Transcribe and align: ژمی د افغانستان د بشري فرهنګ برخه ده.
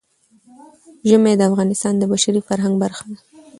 ژمی 1.09 1.33
د 1.37 1.41
افغانستان 1.49 1.93
د 1.97 2.03
بشري 2.11 2.41
فرهنګ 2.47 2.75
برخه 2.83 3.03
ده. 3.11 3.17